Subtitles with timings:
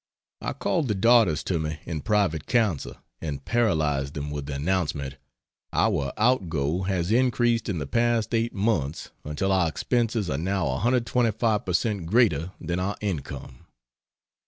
[0.41, 5.17] I called the daughters to me in private council and paralysed them with the announcement,
[5.71, 11.63] "Our outgo has increased in the past 8 months until our expenses are now 125
[11.65, 12.07] per cent.
[12.07, 13.67] greater than our income."